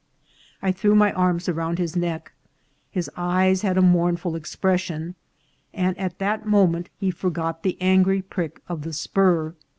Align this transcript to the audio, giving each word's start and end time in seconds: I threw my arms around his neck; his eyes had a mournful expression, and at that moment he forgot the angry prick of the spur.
I 0.63 0.71
threw 0.71 0.95
my 0.95 1.13
arms 1.13 1.47
around 1.47 1.77
his 1.77 1.95
neck; 1.95 2.31
his 2.89 3.07
eyes 3.15 3.61
had 3.61 3.77
a 3.77 3.83
mournful 3.83 4.35
expression, 4.35 5.13
and 5.75 5.95
at 5.99 6.17
that 6.17 6.47
moment 6.47 6.89
he 6.97 7.11
forgot 7.11 7.61
the 7.61 7.79
angry 7.79 8.23
prick 8.23 8.63
of 8.67 8.81
the 8.81 8.93
spur. 8.93 9.53